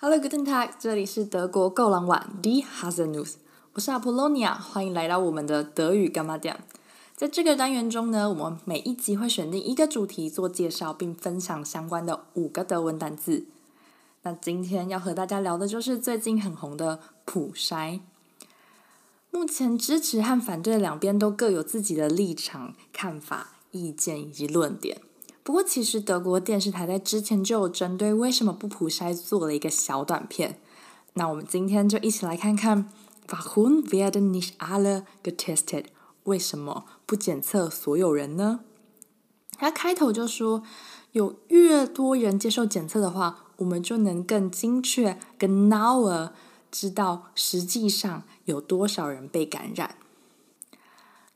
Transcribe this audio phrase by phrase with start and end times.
[0.00, 3.32] Hello, guten Tag，这里是德国够狼网 Die Haselnuss，
[3.72, 6.56] 我是 Apollonia，欢迎来到我们的德语干嘛点。
[7.16, 13.46] 在这个单元中呢，我们每一集会选定一个主题做介绍，并分享相关的五个德文单字。
[14.22, 17.98] 那今天要和大家聊的就是最近很红的普筛。
[19.32, 25.00] 目前支持和反对两边都各有自己的立场、看法、意见以及论点。
[25.48, 30.60] 不过，其实德国电视台在之前就有针对为什么不普筛做了一个小短片。
[31.14, 32.90] 那我们今天就一起来看看
[33.28, 35.86] Warum werden nicht alle getestet？
[36.24, 38.60] 为什么不检测所有人呢？
[39.56, 40.62] 他开头就说，
[41.12, 46.32] 有越多人接受检测的话，我们就能更精确、更 nower
[46.70, 49.96] 知道实际上有多少人被感染。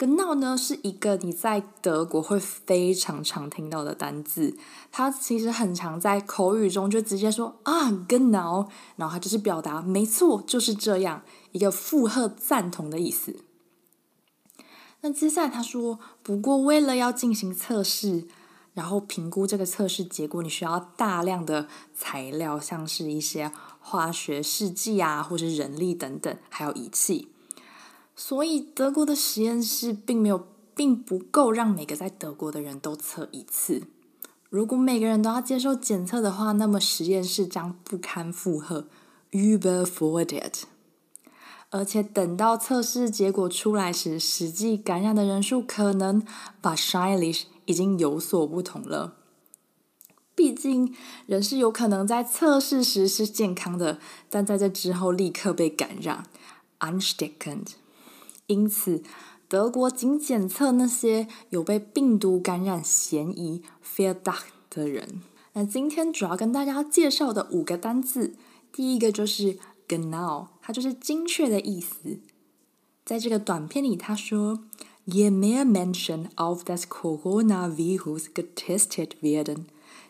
[0.00, 4.56] Genau 呢，是一个你在德国会非常常听到的单字，
[4.90, 11.22] 它其实很常在口语中就直接说啊 Genau，然后它就是表达没错就是这样
[11.52, 13.44] 一个附和赞同的意思。
[15.02, 18.26] 那接下来他说，不过为了要进行测试，
[18.72, 27.28] 然后评估这个测试结果，你需要大量的材料，像是一些化学试剂啊，或是人力等等，还有仪器。
[28.22, 33.84] 所以德国的实验室并没有，并不够让每个在德国的人都测一次。
[34.50, 38.86] 如果每个人都要接受检测的话，那么实验室将不堪负荷
[39.30, 40.64] ，überfordert。
[41.70, 46.22] 而且等到测试结果出来时，实际感染的人数可能
[46.60, 49.16] wahrscheinlich 已经有所不同了。
[50.34, 53.98] 毕竟人是有可能在测试时是健康的，
[54.28, 56.26] 但在这之后立刻被感染
[56.80, 57.72] u n s t e c k e n d。
[58.50, 59.04] 因此，
[59.48, 65.22] 德国仅检测那些有被病毒感染嫌疑 f e a r d u c k 的人。
[65.52, 68.34] 那今天主要跟大家介绍的五个单字，
[68.72, 69.56] 第一个就是
[69.86, 72.18] genau，它就是精确的意思。
[73.04, 74.64] 在这个短片里，他说
[75.06, 79.66] ：“Je mehr Menschen auf das Coronavirus getestet werden,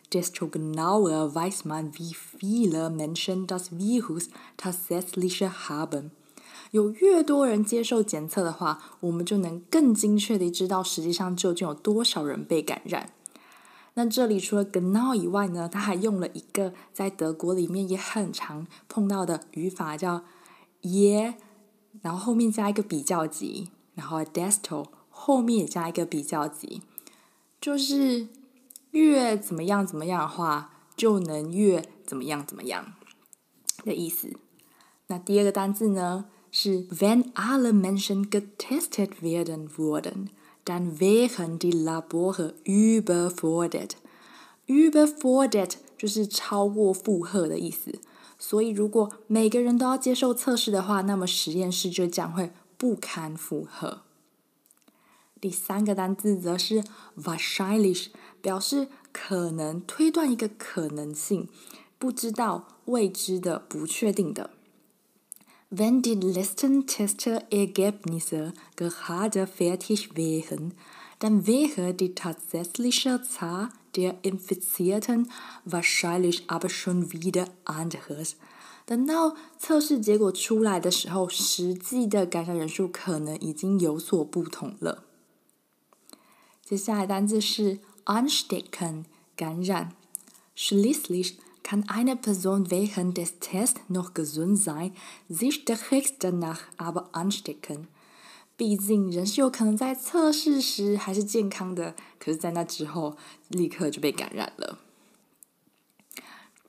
[0.09, 6.11] desto genauer weiß man, wie viele Menschen das Virus tatsächlich haben。”
[6.71, 13.13] 有越多人接受检测的话，我们就能更精确地知道实际上究竟有多少人被感染。
[13.93, 20.23] 那这里除了 genau 以外呢，他还用了一个在德国里面也很常碰到的语法，叫
[20.81, 21.33] y e
[22.01, 26.81] 然后后面加一个比较级，然后 desto 后面也加一个比较级，
[27.59, 28.29] 就是
[28.91, 32.93] 越怎么样怎么样的话，就能越怎么样怎么样
[33.83, 34.31] 的意思。
[35.07, 36.27] 那第二个单字呢？
[36.51, 40.29] 是 Wenn alle Menschen getestet werden würden,
[40.65, 43.91] dann wären die Labore überfordert.
[44.67, 47.99] Überfordert 就是超过负荷的意思。
[48.37, 54.01] 所以，如果每个人都要接受测试的话，那么实验室就将会不堪负荷。
[55.39, 56.83] 第三个单字则是
[57.17, 58.07] wahrscheinlich，
[58.41, 61.47] 表示可能推断一个可能性，
[61.97, 64.51] 不知道、未知的、不确定的。
[65.70, 70.74] Wenn die letzten Testergebnisse gerade fertig wären,
[71.18, 75.30] dann wäre die tatsächliche Zahl der Infizierten
[75.64, 78.36] wahrscheinlich aber schon wieder anders。
[78.84, 85.02] 等到测试结果出来的时候，实际的感染人数可能已经有所不同了。
[86.64, 89.04] 接下来单字是 anstecken，
[89.34, 89.92] 感染，
[90.56, 91.34] schließlich。
[91.62, 94.92] Kann eine Person während des Tests noch gesund sein,
[95.28, 97.88] sich direkt danach aber anstecken？
[98.56, 103.16] 毕竟人是有可能在测试时还是健康的，可是，在那之后
[103.48, 104.78] 立刻就被感染了。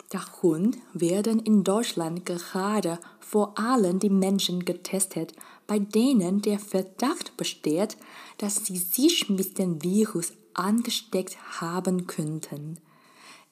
[0.09, 5.33] Darum werden in Deutschland gerade vor allem die Menschen getestet,
[5.67, 7.97] bei denen der Verdacht besteht,
[8.37, 12.79] dass sie sich mit dem Virus angesteckt haben könnten。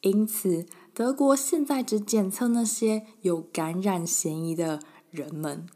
[0.02, 4.80] 因此，德国现在只检测那些有感染嫌疑的
[5.10, 5.66] 人们。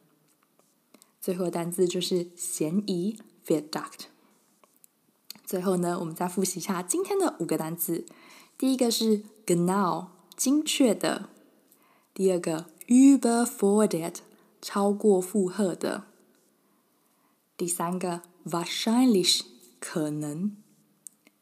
[1.21, 4.07] 最后单字就是嫌疑 （Verdacht）。
[5.45, 8.07] 最后呢，我们再复习一下今天的五个单字。
[8.57, 10.07] 第一个是 genau，
[10.37, 11.29] 精确的；
[12.15, 14.17] 第二个 überfordert，
[14.63, 16.05] 超过负荷的；
[17.59, 19.43] 第三个 wahrscheinlich，
[19.79, 20.53] 可能；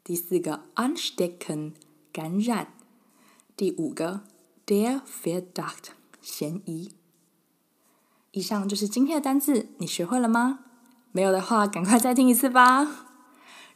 [0.02, 1.74] 第四个 anstecken。
[2.12, 2.74] 感染，
[3.56, 4.20] 第五个
[4.66, 6.92] ，der Verdacht，嫌疑。
[8.32, 10.58] 以上就是今天的单字，你学会了吗？
[11.10, 12.86] 没有的话，赶快再听一次吧。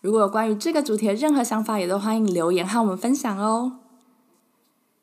[0.03, 3.81] 如果有关于这个主题的任何想法，也都欢迎留言和我们分享哦。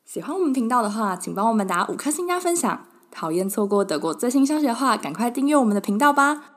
[0.04, 2.86] 喜欢我们频道的话，请帮我们打五颗星加分享。
[3.10, 6.53] 讨厌错过德国最新消息的话，赶快订阅我们的频道吧。